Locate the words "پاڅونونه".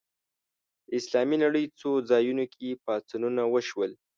2.83-3.41